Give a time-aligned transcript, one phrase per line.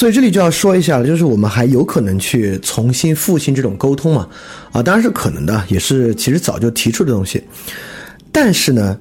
[0.00, 4.26] 所以这里就要说一下了，就是我们还有可能去重新复兴这种沟通嘛？
[4.72, 7.44] 啊，当然是可能的，也是其实早就提出的东西。
[8.32, 8.98] 但是呢，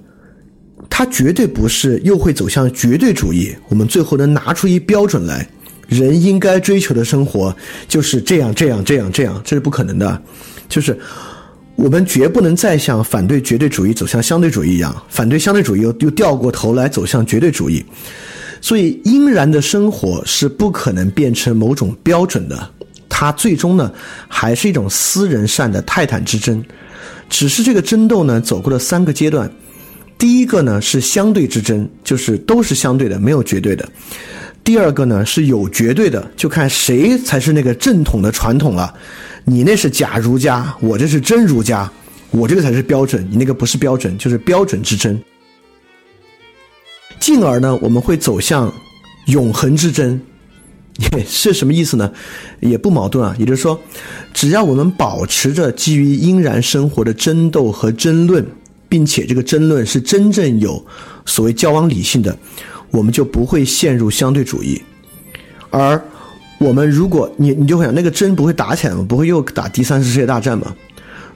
[0.89, 3.55] 它绝对不是又会走向绝对主义。
[3.69, 5.47] 我们最后能拿出一标准来，
[5.87, 7.55] 人应该追求的生活
[7.87, 10.21] 就是这样这样这样这样，这是不可能的。
[10.67, 10.99] 就是
[11.77, 17.85] 我们绝不能再像反对绝对主义走向相对主义一样，反对相对主义又又掉过头来走向绝对主义。
[18.61, 22.69] 所以，应然的生活是不可能变成某种标准的，
[23.07, 23.91] 它最终呢，
[24.27, 26.63] 还是一种私人善的泰坦之争。
[27.29, 29.49] 只是这个争斗呢，走过了三个阶段。
[30.17, 33.87] 第一个呢是相对之争，就是都是相对的，没有绝对的。
[34.63, 38.93] 第二个呢是有绝对的，就看谁才是那个正统的传统了。
[39.45, 41.89] 你那是假儒家，我这是真儒家，
[42.31, 45.19] 我这个才是标准，你那个不是标准，就是标准之争。
[47.19, 48.73] 进而呢，我们会走向
[49.25, 50.19] 永恒之争，
[51.27, 52.11] 是什么意思呢？
[52.59, 53.35] 也不矛盾啊。
[53.37, 53.79] 也就是说，
[54.33, 58.45] 只要我们保持着基于应然生活的争斗和争论，
[58.87, 60.83] 并且这个争论是真正有
[61.25, 62.35] 所谓交往理性的，
[62.89, 64.81] 我们就不会陷入相对主义。
[65.69, 66.01] 而
[66.57, 69.05] 我们如果你你就会想，那个争不会打起来吗？
[69.07, 70.73] 不会又打第三次世界大战吗？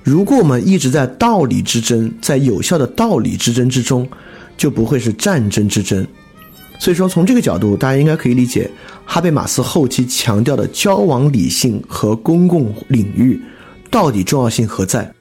[0.03, 4.07] 如果我们一直在道理之争，在有效的道理之争之中。
[4.57, 6.05] 就不会是战争之争，
[6.79, 8.69] 所以说从这个角度，大家应该可以理解
[9.05, 13.41] 哈贝马斯后期强调的交往理性和公共领域
[13.89, 15.11] 到底重要性何在。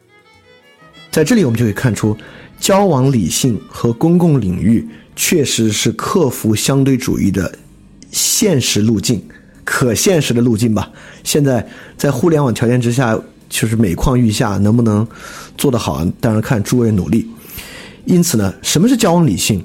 [1.10, 2.16] 在这里，我们就可以看出，
[2.58, 7.52] 交往理性和公共领域确实是克服相对主义的
[8.10, 9.22] 现实路径，
[9.64, 10.90] 可现实的路径吧。
[11.22, 13.18] 现在在互联网条件之下，
[13.50, 15.06] 就是每况愈下，能不能
[15.58, 17.28] 做得好，当然看诸位努力。
[18.04, 19.64] 因此呢，什么是交往理性？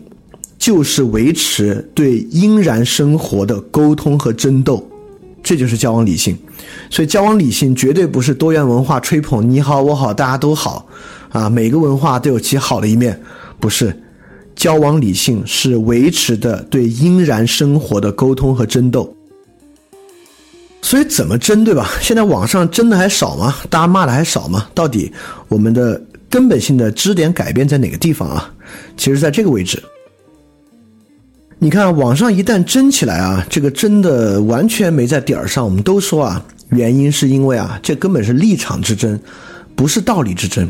[0.59, 4.85] 就是维持对应然生活的沟通和争斗，
[5.43, 6.35] 这就是交往理性。
[6.89, 10.87] 所以，交往理性绝对不是多元文化吹捧你好我好大家都好
[11.29, 13.21] 啊，每个文化都有其好的一面，
[13.59, 13.95] 不是。
[14.55, 19.15] 交往理性是维持的对应然生活的沟通和争斗。
[20.81, 21.87] 所以怎么争，对吧？
[22.01, 23.55] 现在网上争的还少吗？
[23.69, 24.67] 大家骂的还少吗？
[24.73, 25.13] 到底
[25.47, 26.01] 我们的？
[26.29, 28.53] 根本性的支点改变在哪个地方啊？
[28.95, 29.81] 其实，在这个位置。
[31.59, 35.65] 你看，网上一旦争起来啊，这个争的完全没在点儿上。
[35.65, 39.19] 我们都说啊，原因是因为啊，这根本是立场之争，
[39.75, 40.69] 不是道理之争。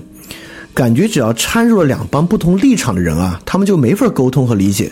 [0.74, 4.92] 感觉只要掺入了两帮不同立场的人啊，他们就没法沟通和理解，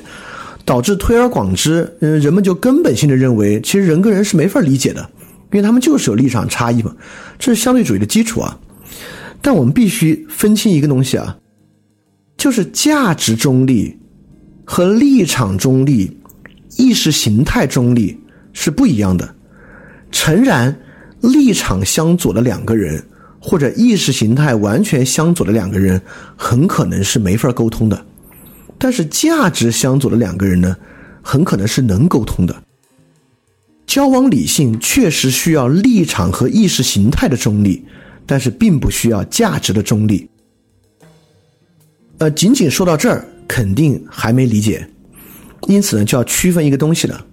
[0.65, 5.07] 导致推而广之，嗯，人们就根本性的认为，其实人跟人是没法理解的，
[5.53, 6.93] 因为他们就是有立场差异嘛，
[7.39, 8.57] 这是相对主义的基础啊。
[9.45, 11.37] 但我们必须分清一个东西啊，
[12.35, 13.95] 就是价值中立
[14.65, 16.17] 和立场中立、
[16.79, 18.19] 意识形态中立
[18.53, 19.35] 是不一样的。
[20.11, 20.75] 诚然，
[21.21, 22.99] 立场相左的两个人，
[23.39, 26.01] 或者意识形态完全相左的两个人，
[26.35, 28.03] 很可能是没法沟通的。
[28.79, 30.75] 但是，价值相左的两个人呢，
[31.21, 32.63] 很可能是能沟通的。
[33.85, 37.85] 交往理性确实需要立场和意识形态的中立。
[38.25, 40.27] 但是并不需要价值的中立，
[42.17, 44.87] 呃，仅仅说到这儿，肯定还没理解，
[45.67, 47.25] 因此呢，就要区分一个东西了。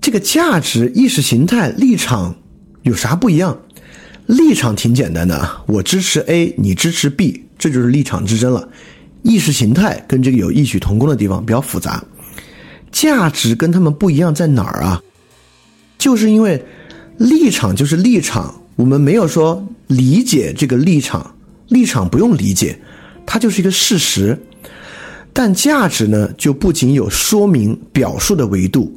[0.00, 2.36] 这个价值、意识形态、立场
[2.82, 3.58] 有啥不一样？
[4.26, 8.68] 立场挺简单的，我支持 A，你支持 B，这就是立场之争了。
[9.22, 12.04] 意识形态跟这个有异曲同工的地方，比较复杂。
[12.92, 15.02] 价值跟他们不一样在哪儿啊？
[15.98, 16.64] 就是因为
[17.18, 18.54] 立场就是立场。
[18.76, 21.36] 我们没有说理解这个立场，
[21.68, 22.78] 立场不用理解，
[23.24, 24.38] 它就是一个事实。
[25.32, 28.92] 但价值呢，就不仅有说明、表述的维度，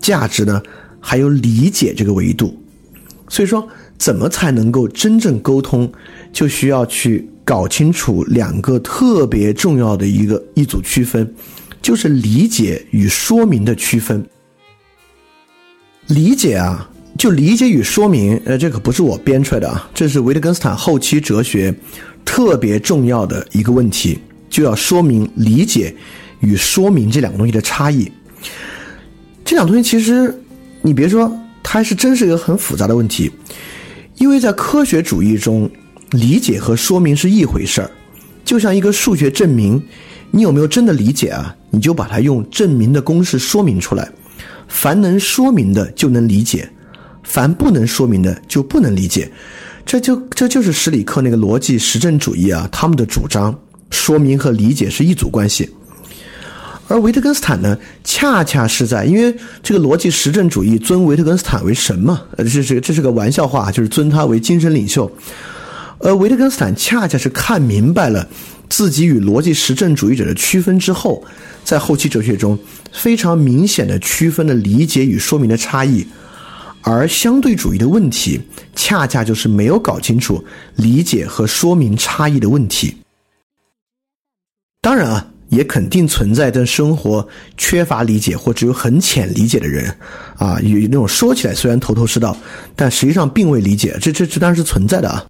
[0.00, 0.62] 价值呢
[1.00, 2.56] 还有理解这个维度。
[3.28, 3.66] 所以说，
[3.98, 5.90] 怎么才能够真正沟通，
[6.32, 11.34] 就需要去搞清楚两个特别重要的一个一组区分，
[11.82, 14.24] 就是理解与说明的区分。
[16.06, 16.90] 理解啊。
[17.18, 21.74] 就理解与说明，呃，这可不是我编出来的啊，这是维特根斯坦后期哲学
[22.24, 24.18] 特别重要的一个问题，
[24.50, 25.94] 就要说明理解
[26.40, 28.10] 与说明这两个东西的差异。
[29.44, 30.34] 这两个东西其实，
[30.82, 31.30] 你别说，
[31.62, 33.30] 它还是真是一个很复杂的问题，
[34.16, 35.70] 因为在科学主义中，
[36.10, 37.90] 理解和说明是一回事儿，
[38.44, 39.80] 就像一个数学证明，
[40.32, 41.54] 你有没有真的理解啊？
[41.70, 44.10] 你就把它用证明的公式说明出来，
[44.66, 46.68] 凡能说明的就能理解。
[47.26, 49.30] 凡不能说明的就不能理解，
[49.84, 53.54] 这就这就是史里克那个逻辑实证主义啊，他们的主张
[53.90, 55.68] 说明和理解是一组关系。
[56.88, 65.10] 而维特根斯坦呢，恰恰是在因为这个逻辑实证主义尊维特根斯坦为神嘛，呃，这是这是个玩笑话，就是尊他为精神领袖。
[65.98, 68.28] 而维特根斯坦恰恰是看明白了
[68.68, 71.24] 自己与逻辑实证主义者的区分之后，
[71.64, 72.56] 在后期哲学中
[72.92, 76.06] 非常明显的区分了理解与说明的差异，
[76.86, 78.40] 而相对主义的问题，
[78.74, 80.42] 恰恰就是没有搞清楚
[80.76, 82.96] 理解和说明差异的问题。
[84.80, 85.32] 当然啊。
[85.48, 89.96] 也肯定存在对生活缺乏理解或只有很浅理解的人，
[90.38, 92.36] 啊，有那种说起来虽然头头是道，
[92.74, 95.24] 但实际上并未理解，这这这当然是存在的啊。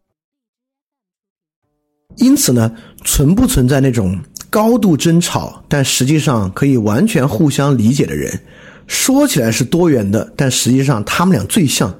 [2.17, 2.75] 因此呢，
[3.05, 4.19] 存不存在那种
[4.49, 8.41] 高度争吵，但实际上可以完全互相理解的人？
[8.87, 11.94] 说起来是多元的，但实际上他们俩最像。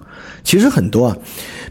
[0.44, 1.17] 其实很多啊，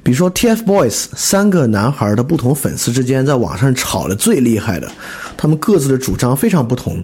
[0.03, 4.91] 比如说 TFBOYS 三个男孩的不同粉丝之间在网上吵得最厉害的，
[5.37, 7.01] 他们各自的主张非常不同，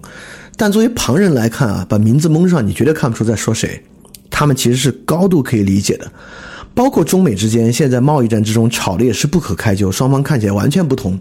[0.56, 3.82] 但作为旁人来看啊，把名字蒙上，你绝对看不出在说谁。
[4.30, 6.10] 他们其实是高度可以理解的，
[6.74, 11.18] 包括中美之间现在贸易战之中吵的也是不可开交，双方看起来完全不同。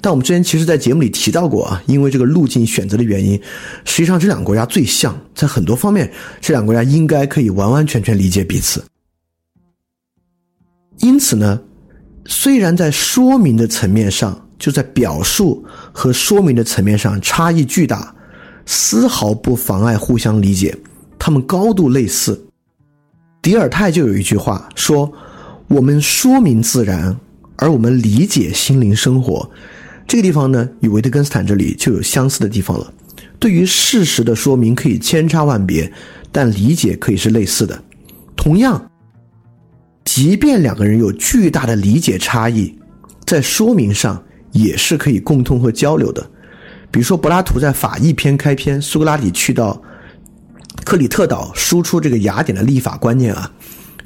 [0.00, 3.40] 但我们之前其实，在节目里提到过啊，因为这个路径选择的原因，
[3.84, 8.84] 实际上这两个国家最像，在很多方面，这两个国家应该可以完完全全理解彼此。
[10.98, 11.60] 因此呢，
[12.26, 18.14] 虽然在说明的层面上，就在表述和说明的层面上差异巨大，
[18.66, 20.76] 丝毫不妨碍互相理解，
[21.18, 22.46] 他们高度类似。
[23.46, 25.12] 迪尔泰就有一句话说
[25.70, 27.16] ：“我们说明自然，
[27.54, 29.48] 而我们理解心灵生活。”
[30.04, 32.92] 这个地方呢，与维特根斯坦这里就有相似的地方了。
[33.38, 35.92] 对于事实的说明可以千差万别，
[36.32, 37.80] 但理解可以是类似的。
[38.34, 38.90] 同样。
[40.04, 42.76] 即便两个人有巨大的理解差异，
[43.24, 44.20] 在说明上
[44.50, 46.20] 也是可以共通和交流的。
[46.90, 49.80] 比如说，柏拉图在《法义篇》开篇，苏格拉底去到
[50.84, 53.50] 克里特岛输出这个雅典的立法观念啊，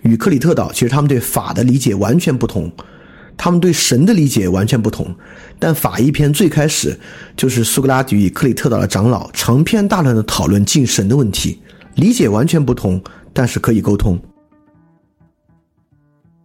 [0.02, 2.70] 与克里特岛其实他们对法的理解完全不同，
[3.37, 5.14] 他们对神的理解完全不同。
[5.58, 6.99] 但《法义篇》最开始
[7.37, 11.61] 就是苏格拉底与克里特岛的长老长篇大论的讨论敬神的问题，
[11.96, 13.02] 理解完全不同，
[13.34, 14.19] 但是可以沟通。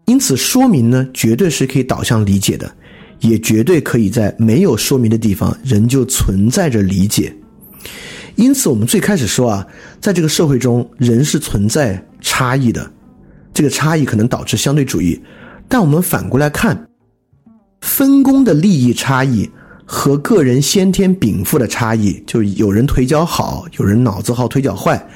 [0.05, 2.69] 因此，说明呢，绝对是可以导向理解的，
[3.21, 7.33] 也绝对可以在没有说明的地方，仍旧存在着理解。
[8.35, 9.67] 因此，我们最开始说啊，
[10.01, 12.91] 在这个社会中，人是存在差异的，
[13.53, 15.21] 这个差异可能导致相对主义。
[15.67, 16.87] 但我们反过来看，
[17.81, 19.49] 分工的利益差异
[19.85, 25.07] 和个人先天禀赋的差异，就有人腿脚好，有人脑子好，腿脚坏，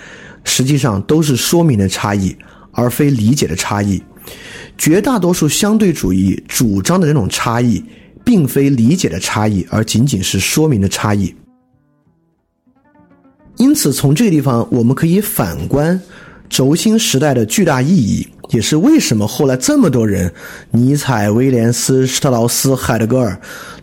[0.43, 2.35] 实际上都是说明的差异，
[2.71, 4.01] 而非理解的差异。
[4.77, 7.83] 绝大多数相对主义主张的这种差异，
[8.23, 11.35] 并非理解的差异，而仅仅是说明的差异。
[13.59, 15.99] 因此，从这个地方，我们可以反观
[16.49, 20.33] 轴心时代的巨大意义，也是为什么后来这么多人，
[20.71, 23.37] 尼采、威廉斯、施特劳斯、海德格尔，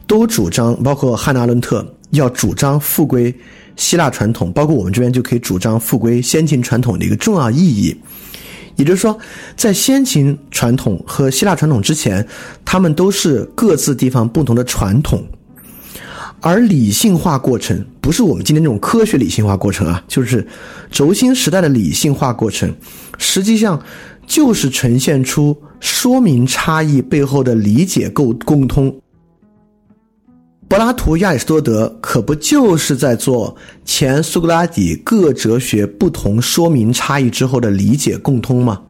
[0.06, 3.32] 都主张，包括汉娜·伦特，要主张复归
[3.76, 7.94] 希腊传统，包括我们这边就可以主张复归先秦传统的一个重要意义。
[8.76, 9.18] 也就是说，
[9.58, 12.26] 在先秦传统和希腊传统之前，
[12.64, 15.22] 他们都是各自地方不同的传统，
[16.40, 20.46] 而理性化过程不是我们今天这种科学理性化过程啊，就是
[20.90, 22.72] 轴心时代的理性化过程，
[23.18, 23.82] 实际上
[24.26, 28.94] 就是呈现出说明差异背后的理解构共通。
[30.68, 38.82] 柏拉图、亚里士多德可不就是在做前苏格拉底各哲学不同说明差异之后的理解共通吗？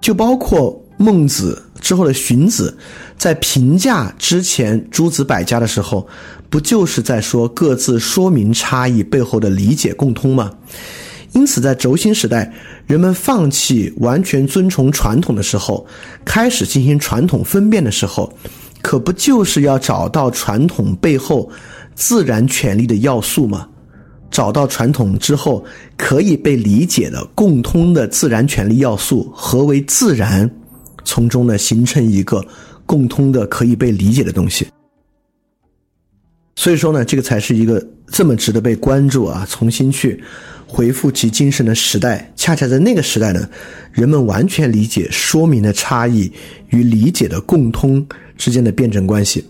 [0.00, 2.76] 就包括孟子之后的荀子，
[3.16, 6.06] 在评价之前诸子百家的时候，
[6.50, 10.50] 不就是在说各自说明差异背后的理解共通吗？
[11.32, 12.50] 因此，在轴心时代，
[12.86, 15.86] 人们放弃完全遵从传统的时候，
[16.24, 18.32] 开始进行传统分辨的时候。
[18.80, 21.50] 可不就是要找到传统背后
[21.96, 23.68] 自然权利的要素吗？
[24.30, 25.64] 找到传统之后
[25.96, 30.48] 可以被理解的共通的自然权利要素，何为自然？
[31.08, 32.44] 从中呢形成一个
[32.84, 34.66] 共通的可以被理解的东西。
[36.54, 39.46] 所以说呢，这个才是一个这么值得被关注啊！
[39.48, 40.22] 重新去
[40.66, 43.48] 回复其精神的时代，恰恰在那个时代呢，
[43.90, 46.30] 人们完全理解说明的差异
[46.68, 48.06] 与理解的共通。
[48.36, 49.44] 之间的辩证关系，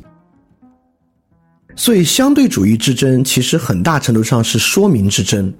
[1.76, 5.52] 所以相对主义之争其实很大程度上是说明之争，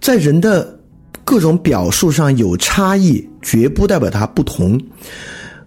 [0.00, 0.77] 在人的
[1.28, 4.80] 各种表述上有差异，绝不代表它不同。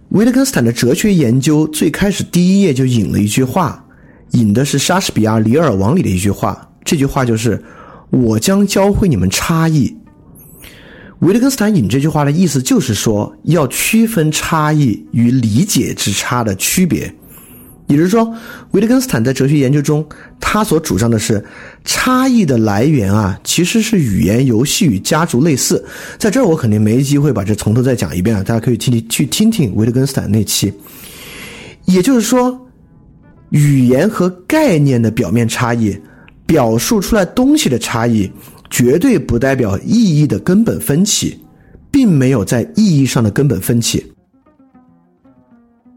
[0.08, 3.86] 维特根斯坦的哲学研究最开始第一页就引了一句话，
[4.32, 7.62] 引的是莎士比亚《李尔王》里的一句话，这句话就是
[8.10, 9.96] “我将教会你们差异”。
[11.22, 17.14] 维特根斯坦引这句话的意思就是说，要区分差异与理解之差的区别。
[17.92, 18.34] 也就是说，
[18.70, 20.02] 维特根斯坦在哲学研究中，
[20.40, 21.44] 他所主张的是
[21.84, 25.84] 差异的来源啊，其实是语言游戏与家族类似。
[26.18, 30.72] 在这儿我肯定没机会把这从头再讲一遍啊，大家可以听听去听听维特根斯坦那期。
[31.84, 32.58] 也就是说，
[33.50, 35.94] 语言和概念的表面差异，
[36.46, 38.30] 表述出来东西的差异。
[38.70, 41.38] 绝对不代表意义的根本分歧，
[41.90, 44.11] 并没有在意义上的根本分歧。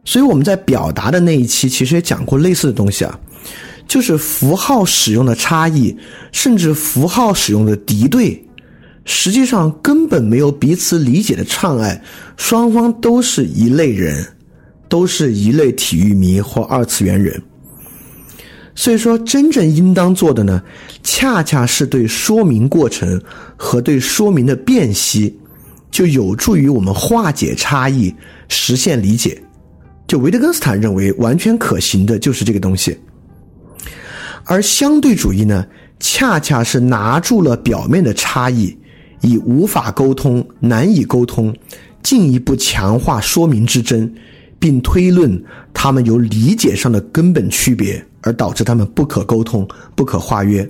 [0.05, 3.19] 所以我们在表达的那一期其实也讲过类似的东西啊，
[3.87, 5.97] 就是符号使用的差异，
[6.31, 8.41] 甚至符号使用的敌对，
[9.03, 12.01] 实际上根本没有彼此理解的障碍，
[12.37, 14.25] 双方都是一类人，
[14.87, 17.41] 都是一类体育迷或二次元人。
[18.75, 20.61] 所以说，真正应当做的呢，
[21.01, 23.19] 恰恰是对说明过程
[23.55, 25.35] 和对说明的辨析，
[25.89, 28.13] 就有助于我们化解差异，
[28.49, 29.41] 实现理解。
[30.07, 32.97] 就维特根斯坦认为完全可行的就是这个东西，
[34.43, 35.65] 而相对主义呢，
[35.99, 38.77] 恰恰是拿住了表面的差异，
[39.21, 41.55] 以无法沟通、难以沟通，
[42.03, 44.13] 进一步强化说明之争，
[44.59, 45.43] 并推论
[45.73, 48.05] 他们有理解上的根本区别。
[48.27, 50.67] 而导致他们不可沟通、不可化约。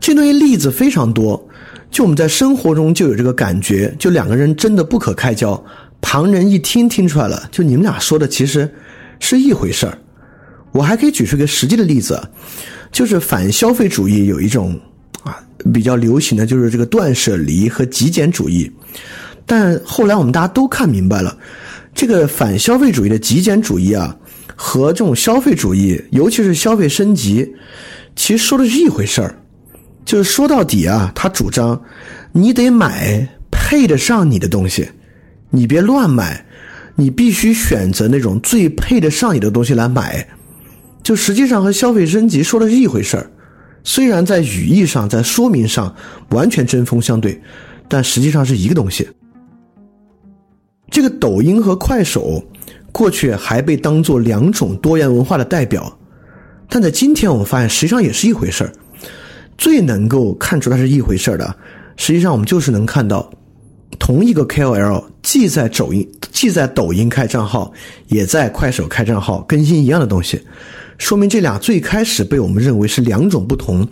[0.00, 1.40] 这东西例子非常多，
[1.88, 5.64] 就我们在生活中就有这个感觉，就两个人真的不可开交，
[6.00, 8.72] 旁人一听听出来了，就你们俩说的其实
[9.18, 9.98] 是一回事儿。
[10.72, 12.20] 我还可以举出一个实际的例子，
[12.92, 14.78] 就是反消费主义有一种
[15.22, 15.38] 啊
[15.72, 18.70] 比较流行的就是这个断舍离和极简主义，
[19.44, 21.36] 但后来我们大家都看明白了，
[21.94, 24.16] 这个反消费主义的极简主义啊。
[24.58, 27.46] 和这种消费主义，尤其是消费升级，
[28.14, 29.38] 其实说的是一回事儿。
[30.06, 31.78] 就是说到底啊，他主张
[32.32, 34.88] 你得买配得上你的东西，
[35.50, 36.44] 你别乱买，
[36.94, 40.26] 你必须选择那种最配得上你的东西来买。
[41.02, 43.30] 就实际上和消费升级说的是一回事儿，
[43.84, 45.94] 虽然在语义上、在说明上
[46.30, 47.40] 完全针锋相对，
[47.88, 49.08] 但实际上是一个东西。
[50.90, 52.42] 这个抖音和快手。
[52.92, 55.98] 过去还被当做两种多元文化的代表，
[56.66, 58.72] 但在今天我们发现，实际上也是一回事儿。
[59.58, 61.54] 最能够看出它是一回事儿的，
[61.98, 63.30] 实际上我们就是能看到，
[63.98, 67.72] 同一个 KOL 既在抖音既在抖音开账号，
[68.06, 70.40] 也在快手开账号，更新一样的东西，
[70.98, 73.84] 说明这俩最开始被我们认为是两种不同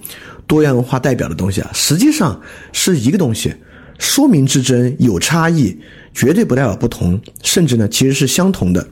[0.46, 2.40] 多元文化代表的东西啊，实际上
[2.72, 3.52] 是一个东西。
[3.98, 5.76] 说明之争有差异，
[6.14, 8.86] 绝对不代表不同，甚至呢其实是相同的。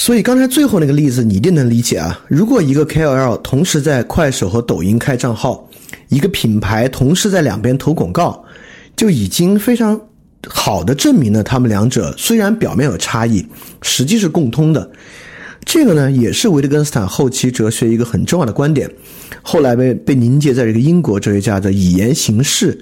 [0.00, 2.18] 所以刚才最后那个例子你一定能理解啊！
[2.26, 5.68] 如果一个 KOL 同时在快手和抖音开账号，
[6.08, 8.42] 一个品牌同时在两边投广告，
[8.96, 10.00] 就已经非常
[10.46, 13.44] 好的证明呢他们两者虽然表面有差异，
[13.82, 14.90] 实际是共通的。
[15.64, 18.90] 这个呢，也是维特根斯坦后期哲学一个很重要的观点，
[19.42, 22.78] 后来被被凝结在这个英国哲学家的以言行事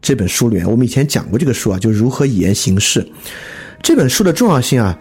[0.00, 0.70] 这本书里面。
[0.70, 3.06] 我们以前讲过这个书啊，就如何以言行事。
[3.82, 4.98] 这本书的重要性啊。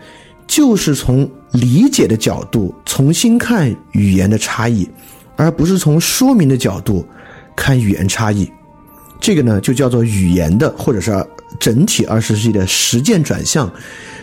[0.47, 4.89] 就是从理解的角度重新看语言的差异，
[5.35, 7.05] 而不是从说明的角度
[7.55, 8.51] 看语言差异。
[9.21, 11.11] 这个呢，就叫做语言的，或者是
[11.57, 13.71] 整体二十世纪的实践转向。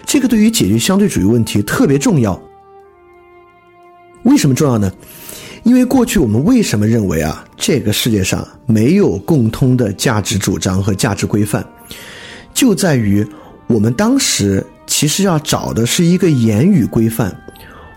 [0.04, 2.38] 这个对于解决相对主义问题特别重要。
[4.25, 4.92] 为什么重要呢？
[5.62, 11.66] 因为过去我们为什么认为啊，这个世界上没有共通的价值主张和价值规范，
[12.52, 13.26] 就在于
[13.66, 14.64] 我们当时。
[14.88, 17.37] 其实要找的是一个言语规范。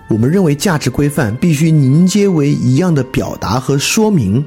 [0.10, 4.44] 我们认为价值规范必须凝结为一样的表达和说明。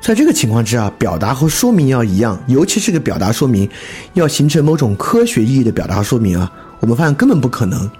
[0.00, 3.68] 在这个情况之下，表达和说明要一样，尤其是个表达说明
[4.14, 6.50] 要形成某种科学意义的表达说明啊，
[6.80, 7.90] 我们发现根本不可能。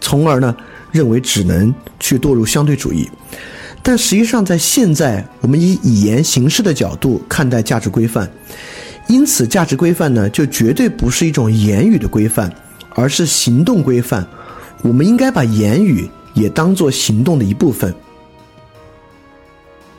[0.00, 0.54] 从而呢，
[0.92, 3.10] 认为只能去堕入相对主义。
[3.82, 8.30] 但实际上，在现在我们以语言形式的角度看待价值规范，
[9.08, 12.52] 因此价值规范呢，就绝对不是一种言语的规范。
[12.98, 14.26] 而是行动规范，
[14.80, 17.94] 我们应该把言语也当做行动的一部分。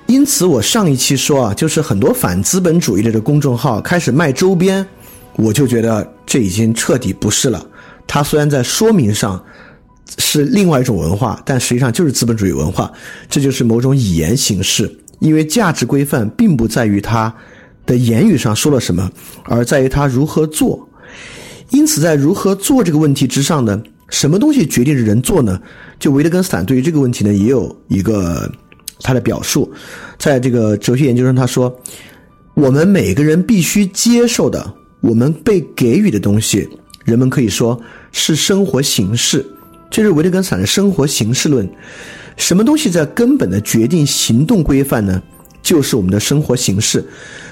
[0.07, 4.85] 因此，我上一期说啊，就是很多反资本主义的这公众号开始卖周边，
[5.35, 7.65] 我就觉得这已经彻底不是了。
[8.07, 9.43] 它虽然在说明上
[10.17, 12.89] 是另外一种文化，但实际上就是资本主义文化。
[13.29, 17.33] 这就是某种语言形式，因为价值规范并不在于他
[17.85, 19.11] 的言语上说了什么，
[19.43, 20.87] 而在于他如何做。
[21.71, 23.81] 因此，在如何做这个问题之上呢？
[24.09, 25.59] 什么东西决定着人做呢？
[25.99, 28.49] 就维特根斯坦对于这个问题呢，也有一个
[29.01, 29.71] 他的表述，
[30.17, 31.73] 在这个哲学研究中，他说，
[32.53, 36.67] 我们每个人必须接受的，我们被给予的东西，
[37.05, 37.79] 人们可以说
[38.11, 39.45] 是生活形式。
[39.89, 41.69] 这是维特根斯坦的生活形式论。
[42.35, 45.21] 什么东西在根本的决定行动规范呢？
[45.63, 47.03] 就是我们的生活形式。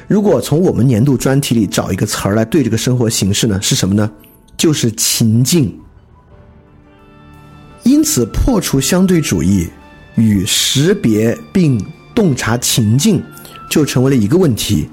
[0.07, 4.09] 如果从我们年度专题里找一个词儿来对这个生活形式呢，是什么呢？
[4.55, 5.73] 就是情境。
[7.83, 9.67] 因此，破除相对主义
[10.15, 13.21] 与识别并洞察情境，
[13.69, 14.89] 就成为了一个问题。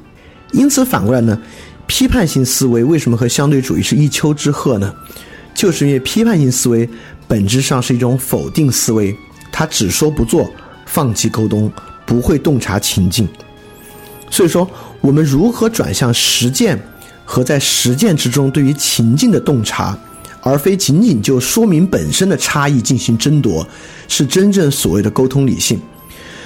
[0.52, 1.40] 因此，反过来呢，
[1.86, 4.94] 批判性思维为什么和相对主义是一丘之貉呢？
[5.54, 6.88] 就是因为批判性思维
[7.28, 9.14] 本质上是一种否定思维，
[9.50, 10.50] 它只说不做，
[10.86, 11.70] 放弃沟通，
[12.04, 13.28] 不会洞察情境。
[14.30, 14.68] 所以说，
[15.00, 16.80] 我们如何转向实践
[17.24, 19.96] 和在实践之中对于情境的洞察，
[20.42, 23.66] 而非仅仅就说明本身的差异进行争夺，
[24.08, 25.80] 是真正所谓的沟通理性。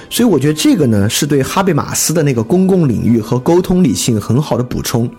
[0.09, 5.11] 所以，我觉得这个呢，是对哈贝马斯的那个公共领域和沟通理性很好的补充，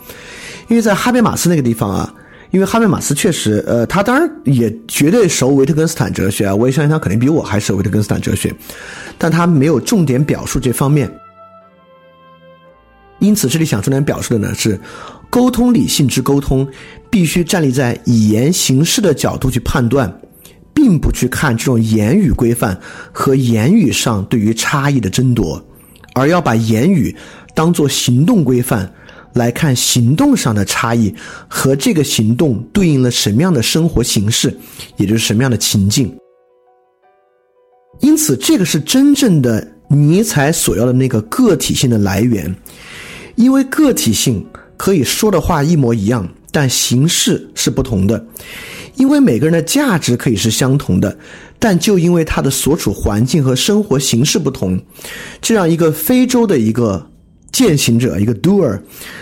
[0.70, 2.14] 因为在哈贝马斯那个地方啊。
[2.50, 8.56] 因为哈贝马斯确实，呃，他当然也绝对熟维特根斯坦哲学啊，我也相信他肯定比我还熟维特根斯坦哲学，
[9.18, 11.14] 但他没有重点表述这方面。
[13.20, 14.80] 因此，这里想重点表述的呢是，
[15.30, 16.68] 沟通理性之沟通，
[17.10, 20.22] 必须站立在语言形式的角度去判断，
[20.74, 22.80] 并不去看这种言语规范
[23.12, 25.64] 和言语上对于差异的争夺，
[26.14, 27.16] 而要把言语
[27.54, 28.92] 当做行动规范。
[29.34, 31.14] 来看行动上的差异
[31.48, 34.58] 和这个行动对应了什么样的生活形式，
[34.96, 36.12] 也就是什么样的情境。
[38.00, 42.52] 因此，这个是真正的尼采所要的那个个体性的来源。
[43.36, 44.44] 因为个体性
[44.78, 48.26] 可以说的话一模一样，但形式是不同的。
[48.96, 51.18] 因为每个人的价值可以是相同的，
[51.60, 54.80] 但就因为他的所处环境和生活形式不同，
[55.42, 57.10] 这样一个非洲的一个。
[57.50, 58.80] 践行者，一个 doer，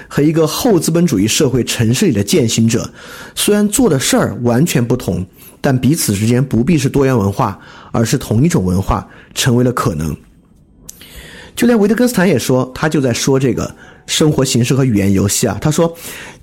[0.10, 2.92] 和一个后资本主义社会城市里的践行者，
[3.34, 5.26] 虽然做的事儿完全不同，
[5.62, 7.58] 但彼此之间不必是多元文化，
[7.94, 10.14] 而是同一种文化，成为了可能。
[11.56, 13.74] 就连维特根斯坦也说，他就在说这个
[14.06, 15.58] 生活形式和语言游戏啊。
[15.62, 15.94] 他说，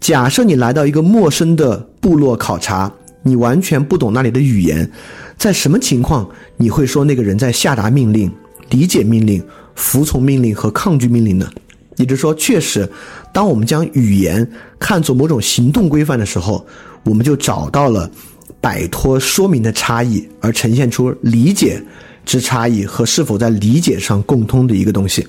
[0.01, 4.90] 假设你来到一个陌生的部落考察，你完全不懂那里的语言，
[5.38, 8.31] 在什么情况你会说那个人在下达命令、
[8.70, 9.42] 理解命令、
[9.75, 11.48] 服从命令和抗拒命令呢？
[11.96, 12.88] 也就是说，确实，
[13.35, 16.66] 当我们将语言看作某种行动规范的时候，
[17.05, 18.11] 我们就找到了
[18.62, 21.83] 摆脱说明的差异，而呈现出理解
[22.25, 25.27] 之差异和是否在理解上共通的一个东西。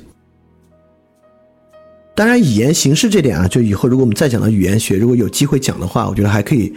[2.15, 6.73] 当然，语言形式这点啊，就以后如果我们再讲到语言学，如果有机会讲的话，我觉得还可以。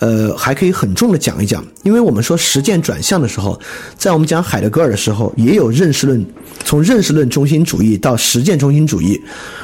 [0.00, 3.58] 呃，还可以很重的讲一讲，因为我们说实践转向的时候，
[3.96, 6.26] 在我们讲海德格尔的时候，也有认识论，
[6.64, 9.18] 从认识论中心主义到实践中心主义，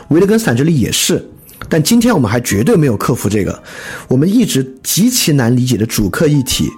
[0.08, 1.22] 维特根斯坦这里也是。
[1.68, 3.60] 但今天我们还绝对没有克服这个，
[4.06, 6.68] 我们一直极其难理解的主客一体。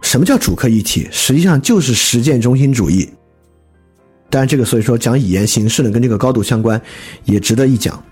[0.00, 1.08] 什么叫主客一体？
[1.10, 3.10] 实际上就是实践中心主义。
[4.32, 6.80] 当然，这个所以说讲语言形式呢，跟这个高度相关，
[7.26, 8.02] 也值得一讲。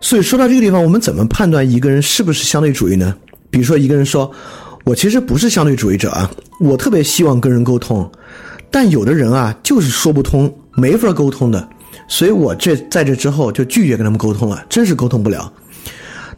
[0.00, 3.14] 所以说到这个地方，我们怎么判断一个人是不是相对主义呢？
[3.50, 4.28] 比如说，一个人说
[4.84, 6.28] ：“我其实不是相对主义者啊，
[6.58, 8.10] 我特别希望跟人沟通，
[8.68, 11.68] 但有的人啊就是说不通，没法沟通的，
[12.08, 15.52] 所以我这在这之后就拒绝跟他们沟通了，真是沟通不了。”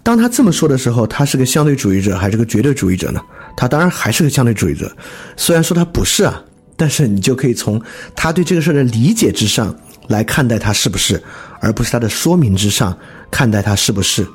[0.05, 3.23] 当他这么说的时候，他是个相对主义者还是个绝对主义者呢？
[3.57, 4.95] 他当然还是个相对主义者，
[5.38, 6.45] 虽然说他不是啊，
[6.85, 7.81] 但是你就可以从
[8.14, 9.75] 他对这个事的理解之上
[10.09, 11.23] 来看待他是不是，
[11.61, 12.94] 而不是他的说明之上。
[13.31, 14.27] 看待他是不是？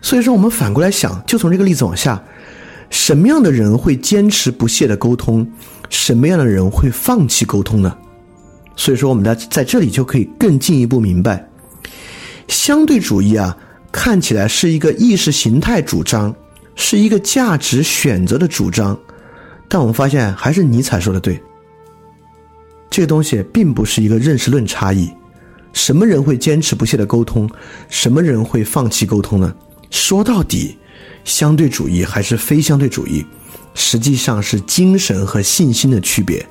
[0.00, 2.18] 所以说，我们反过来想，就从这个例子往下，
[2.88, 5.46] 什么样的人会坚持不懈的沟通？
[5.90, 7.94] 什么样的人会放弃沟通呢？
[8.74, 11.46] 所以说，我们在在这里就可以更进一步明白，
[12.48, 13.54] 相对主义啊，
[13.92, 16.34] 看起来是一个意识形态主张，
[16.76, 18.98] 是一个价值选择的主张，
[19.68, 21.40] 但我们发现还是尼采说的对，
[22.90, 25.10] 这个东西并不是一个认识论差异。
[25.72, 27.48] 什么人会坚持不懈的沟通？
[27.88, 29.54] 什么人会放弃沟通呢？
[29.90, 30.76] 说到底，
[31.24, 33.24] 相对主义还是非相对主义，
[33.74, 36.44] 实际上是精神和信心的区别。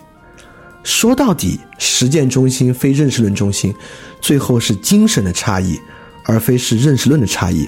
[0.83, 3.73] 说到底，实践中心非认识论中心，
[4.21, 5.77] 最后是精神的差异，
[6.23, 7.67] 而非是认识论的差异。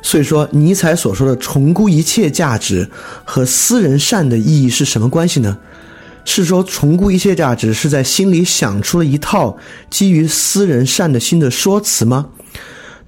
[0.00, 2.90] 所以说，尼采所说的重估一切价值
[3.24, 5.56] 和私人善的意义是什么关系呢？
[6.24, 9.56] 是说重估一切价值是在心里想出了一套
[9.90, 12.28] 基于私人善的新的说辞吗？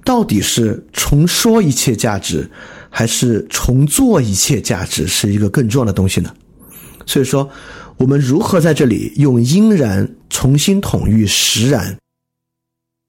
[0.03, 2.49] 到底是重说一切价值，
[2.89, 6.31] 还是重做一切价值是一个更重要的东西呢？
[7.07, 7.49] 所以说，
[7.97, 11.97] 我们如何在这里用因然重新统御实然？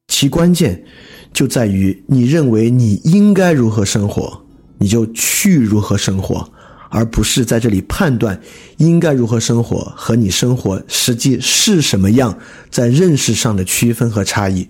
[0.09, 0.85] 其关键
[1.33, 4.43] 就在于你认为你应该如何生活，
[4.79, 6.51] 你就去如何生活，
[6.89, 8.41] 而不是在这里判断
[8.79, 12.39] 应该如何生活和你生活实际是什么样
[12.71, 14.69] 在认识上的区分和差异。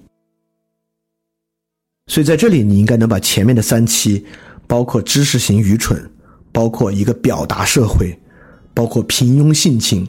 [2.09, 4.25] 所以在这里，你应该能把前面的三期，
[4.67, 6.09] 包括知识型愚蠢，
[6.53, 8.17] 包括一个表达社会，
[8.73, 10.09] 包括平庸性情，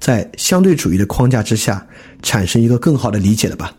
[0.00, 1.86] 在相对主义的框架之下，
[2.22, 3.74] 产生一个更好的理解了吧？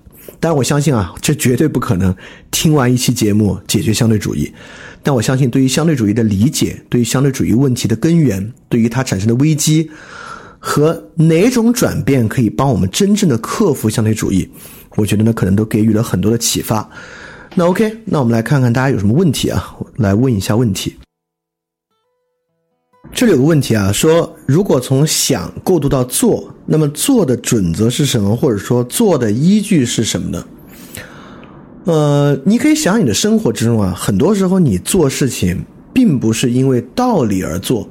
[0.45, 2.15] 但我相信啊，这绝对不可能
[2.51, 4.53] 听完一期节目解决相对主义。
[5.01, 9.89] 但我相信，对于相对主义的理解，对于相对主义问题的根源，对于它产生的危机
[10.60, 14.47] 和哪种转变可以帮我们真正的克服相对主义，
[14.97, 16.88] 我觉得呢，可能都给予了很多的启发。
[17.55, 19.75] 那 OK，那我们来看看大家有什么问题啊？
[19.95, 20.95] 来问一下问题。
[23.13, 28.35] 这里有个问题啊，说如果从想过渡到做，那么做的准则是什么？
[28.35, 30.45] 或者说做的依据是什么呢？
[31.85, 35.63] 呃，你可以想你的生活之中啊，很多时候你做事情
[35.93, 37.87] 并不是因为道理而做。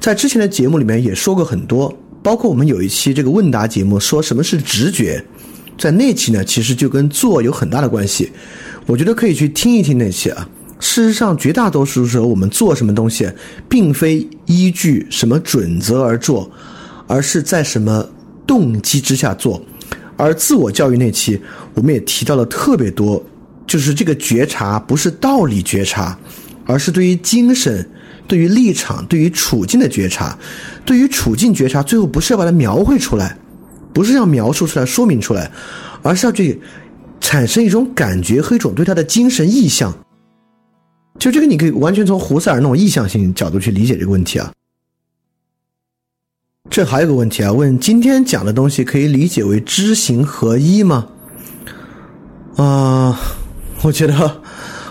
[0.00, 5.22] 在之前的节目里面也说过很多，包括我们有一期这个问答节目，说什么是直觉，
[5.76, 8.30] 在那期呢，其实就跟做有很大的关系。
[8.86, 10.48] 我觉得可以去听一听那期啊。
[10.84, 13.26] 事实上，绝大多数时候我们做什么东西，
[13.70, 16.48] 并非依据什么准则而做，
[17.06, 18.06] 而是在什么
[18.46, 19.60] 动机之下做。
[20.18, 21.40] 而自我教育那期，
[21.72, 23.24] 我们也提到了特别多，
[23.66, 26.16] 就是这个觉察不是道理觉察，
[26.66, 27.88] 而是对于精神、
[28.28, 30.38] 对于立场、对于处境的觉察。
[30.84, 33.34] 对于处境觉察，最后不是要把它描绘出来，
[33.94, 35.50] 不是要描述出来、说明出来，
[36.02, 36.60] 而是要去。
[37.20, 39.96] 产生一种感觉和一种对他的精神意向，
[41.18, 44.52] 就这个你可以完全从胡塞尔那种意向性角度去理解这个问题啊。
[46.68, 51.06] 这还有个问题啊，问今天讲的东西可以理解为知行合一吗？
[52.56, 53.18] 啊，
[53.82, 54.42] 我觉得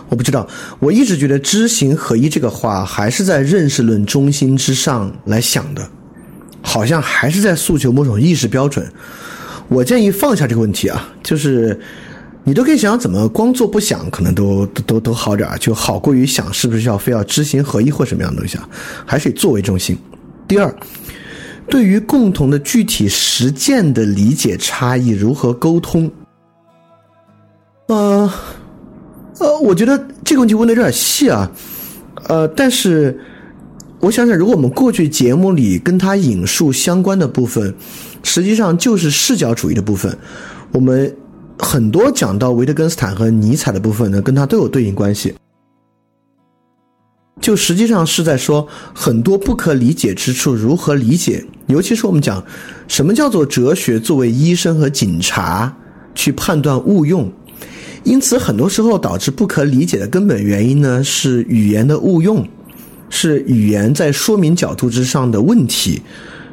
[0.10, 0.48] 我不知道，
[0.80, 5.90] 我一直觉得知行合一这个话还是在认识论中心之上来想的，
[6.62, 8.90] 好像还是在诉求某种意识标准。
[9.68, 11.80] 我建议放下这个问题啊，就是。
[12.46, 18.68] 你都可以想想怎么光做不想，可能都都都好点儿，就好过于想是不是要非要知行合一或什么样的东西啊？
[19.06, 19.98] 还是以做为中心。
[20.46, 20.76] 第二，
[21.70, 26.12] 对于共同的具体实践的理解差异如何沟通？
[27.88, 28.30] 呃
[29.40, 31.50] 呃，我觉得这个问题问的有点细啊。
[32.28, 33.18] 呃，但是
[34.02, 37.74] 我想想，如果我们过去节目里跟他引述相关的部分，
[38.22, 40.18] 实际上就是视角主义的部分，
[40.74, 41.16] 我们。
[41.60, 45.34] 很多讲到维特根斯坦和尼采的部分呢，跟他都有对应关系。
[47.42, 52.42] 就实际上是在说很多不可理解之处如何理解，尤其是我们讲
[52.88, 55.76] 什么叫做哲学作为医生和警察
[56.16, 57.32] 去判断误用。
[58.04, 62.48] 因此，很多时候导致不可理解的根本原因呢，是语言的误用，
[63.10, 66.02] 是语言在说明角度之上的问题。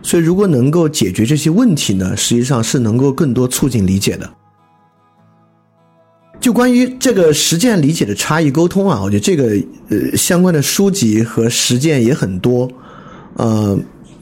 [0.03, 4.29] 所以，如果能够解决这些问题呢，实际上是能够更多促进理解的。
[6.41, 9.55] 就关于这个实践理解的差异沟通啊，我觉得这个
[9.91, 12.67] 呃相关的书籍和实践也很多，
[13.35, 13.79] 呃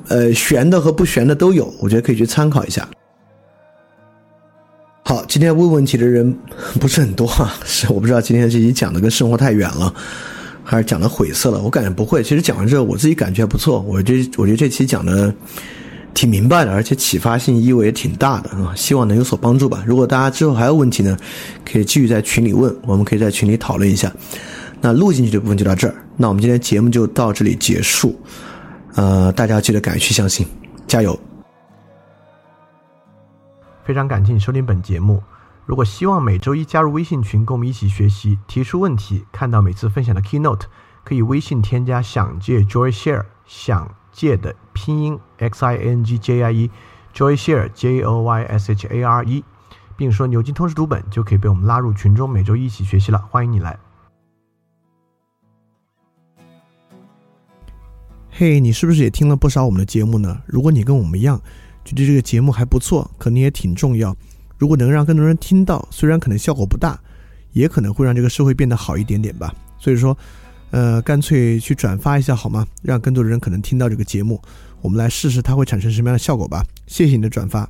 [0.09, 2.87] 呃悬的和不悬的都有，我觉得可以去参考一下。
[5.04, 6.37] 好，今天问问题的人
[6.81, 9.94] 不是很多啊， 是我不知道今天这期讲的跟生活太远了，
[10.64, 11.62] 还是讲的晦涩了。
[11.62, 13.81] 我感觉不会，其实讲完之后我自己感觉还不错。
[13.83, 15.33] 我这我觉得这期讲的。
[16.14, 18.75] 挺明白的，而且启发性意味也挺大的啊！
[18.75, 19.85] 希望能有所帮助吧。
[19.87, 21.16] 如果大家之后还有问题呢，
[21.64, 24.12] 可以继续在群里问，我们可以在群里讨论一下。
[24.81, 28.18] 那录进去这部分就到这儿，那我们今天节目就到这里结束。
[28.94, 30.47] 呃，大家记得敢去相信，
[30.87, 31.18] 加油！
[33.85, 35.23] 非常感谢你收听本节目。
[35.66, 40.62] 如果希望每周一加入微信群，跟我们一起学习，提出问题，看到每次分享的 keynote，
[41.05, 43.98] 可以微信添加“想借 Joy Share” 想。
[44.18, 49.24] 借的拼音 x i n g j i e，Joy Share J O Y S H A R
[49.24, 49.44] E，
[49.96, 53.18] 并说牛津通识读本就可以被我们拉入群中，每周一起学习了。
[53.31, 53.78] 欢迎你来。
[58.28, 60.42] 嘿，你是不是也听了不少我们的节目呢？
[60.46, 61.40] 如果你跟我们一样
[61.85, 64.12] 觉得这个节目还不错，可能也挺重要。
[64.57, 66.98] 如果能让更多人听到，虽然可能效果不大，
[67.52, 69.54] 也可能会让这个社会变得好一点点吧。
[69.78, 70.18] 所以说。
[70.70, 72.66] 呃，干脆去转发一下好吗？
[72.83, 74.40] 让更多的人可能听到这个节目，
[74.83, 76.64] 我们来试试它会产生什么样的效果吧。
[76.87, 77.68] 谢谢你的转发。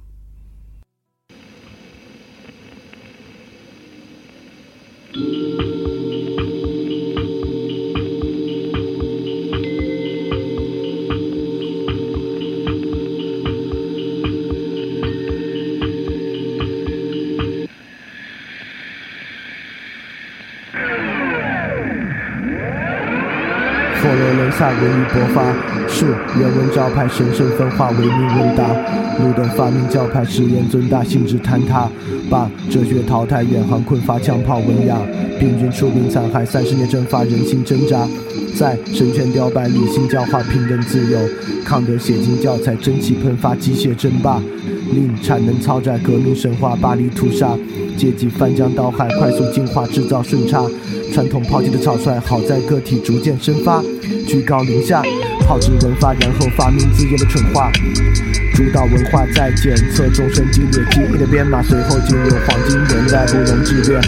[24.00, 25.52] 佛罗伦萨文艺勃发，
[25.88, 26.06] 树
[26.38, 28.64] 人文招牌神圣分化，唯命问答。
[29.18, 31.88] 路灯发明教派，实验尊大，性质坍塌。
[32.30, 34.96] 把哲学淘汰，远航困乏，枪炮文雅。
[35.40, 38.06] 病菌出兵残害，三十年蒸发，人心挣扎。
[38.54, 41.18] 在神权雕败，理性教化，平等自由。
[41.64, 44.40] 康德写进教材，蒸汽喷发，机械争霸。
[44.92, 47.56] 令产能超载，革命神话，巴黎屠杀。
[47.96, 50.64] 阶级翻江倒海，快速进化，制造顺差。
[51.12, 53.83] 传统抛弃的草率，好在个体逐渐生发。
[54.27, 55.03] 居高临下，
[55.40, 57.71] 炮制人发，然后发明自己的蠢话。
[58.55, 64.01] 主导文化在检测众生激烈记忆的编码，随后进入黄金年代，不容置辩。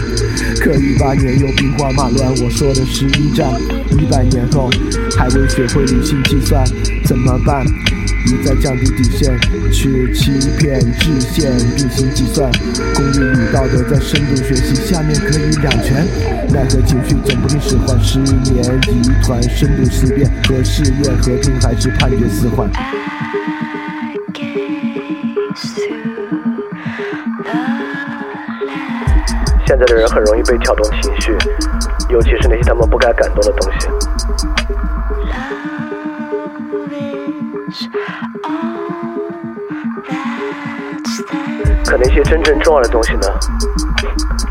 [0.59, 3.49] 可一八年又兵荒马乱，我说的是一战。
[3.97, 4.69] 一百年后
[5.17, 6.63] 还未学会理性计算，
[7.05, 7.65] 怎么办？
[8.27, 9.39] 一再降低底线，
[9.71, 12.51] 去欺骗制限，并行计算。
[12.93, 16.05] 公益与道德在深度学习，下面可以两全。
[16.49, 22.69] 奈何情绪总不听使唤，失眠疑团，深度思辨和试验和平还是判决死缓。
[29.65, 31.35] 现在的人很容易被挑动情绪，
[32.09, 33.87] 尤其是那些他们不该感动的东西。
[41.91, 43.27] 可那些真正重要的东西呢？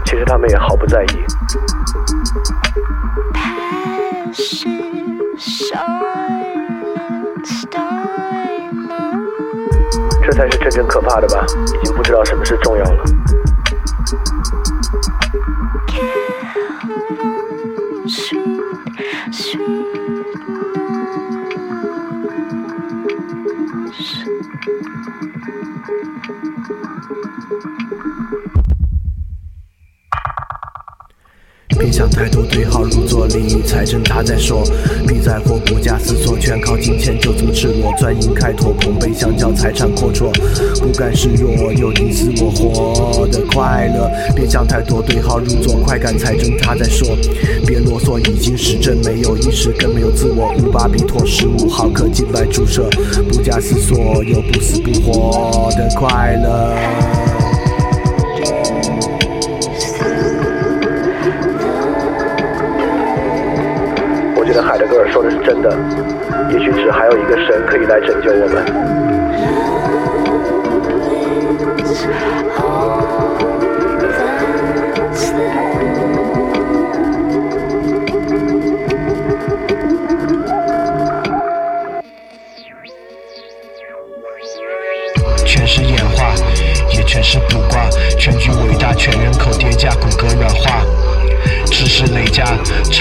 [0.05, 1.25] 其实他们也毫不在意。
[10.23, 11.43] 这才是真正可怕的吧？
[11.83, 13.05] 已经不知道什么是重要了。
[31.91, 34.63] 别想太多，对号入座，利益财政他在说，
[35.09, 40.31] 别在乎不假思索，全靠金钱就这么赤裸，专营开拓，捧杯相交，财产阔绰，
[40.81, 44.09] 不甘示弱，有你死我活的快乐。
[44.37, 47.09] 别想太多，对号入座，快感财政他在说，
[47.67, 50.55] 别啰嗦，已经实证，没有意识，更没有自我。
[50.63, 52.89] 五巴比妥十五毫克静脉注射，
[53.29, 57.30] 不假思索，有不死不活的快乐。
[65.21, 65.69] 说的是真的，
[66.51, 68.65] 也许只还有一个神可以来拯救我们。
[85.45, 86.33] 全是演化，
[86.97, 88.51] 也全是卜卦，全局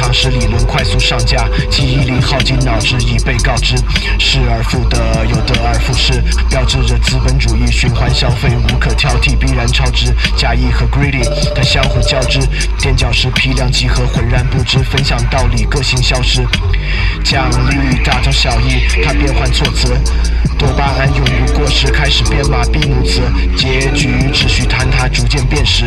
[0.09, 3.75] 常识理论快速上架，记忆力耗尽，脑汁已被告知，
[4.17, 6.13] 失而复得，又得而复失，
[6.49, 10.11] 标志着资本主义循环消费，无可挑剔，必然超值。
[10.35, 12.39] 假意和 greedy，它相互交织，
[12.79, 16.43] 垫脚石批量集合，浑然不知，分享道理，个性消失。
[17.23, 19.95] 奖励大同小异，它变换措辞，
[20.57, 23.21] 多巴胺永不过时，开始编码闭幕词，
[23.55, 25.85] 结局秩序坍塌，逐渐变实。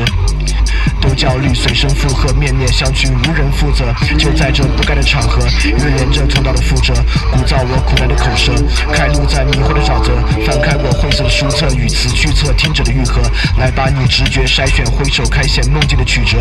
[1.01, 3.93] 都焦虑，随声附和，面面相觑，无人负责。
[4.19, 6.95] 就在这不该的场合，预言着通道的覆辙，
[7.31, 8.53] 鼓噪我苦难的口舌，
[8.93, 10.13] 开路在迷惑的沼泽。
[10.47, 13.23] 翻开我晦涩的书册，语词句册听者的愈合，
[13.59, 16.39] 来把你直觉筛选，挥手开显梦境的曲折。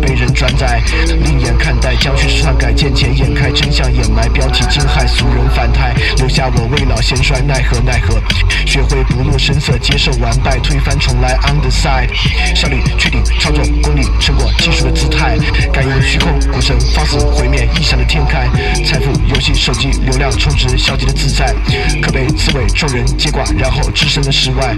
[0.00, 0.80] 被人转载，
[1.22, 8.20] 另眼看待，将叙事篡改，见钱眼开，真相掩埋，标题惊骇，俗人反态，留下我未老先衰，奈何奈何。
[8.66, 12.08] 学会不露声色，接受完败，推翻重来，on the side，
[12.54, 14.02] 效率确定，操作功利。
[14.20, 15.36] 成果技术的姿态，
[15.72, 18.48] 感应虚空古神放肆毁灭异想的天开，
[18.84, 21.54] 财富游戏手机流量充值消极的自在，
[22.02, 24.76] 可被刺猬众人接管，然后置身的世外。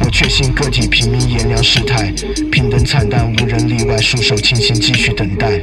[0.00, 2.12] 我确信个体平民炎凉世态，
[2.50, 5.60] 平等惨淡无人例外，束手清心继续等待。